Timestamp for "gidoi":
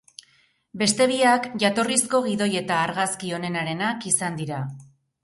2.29-2.49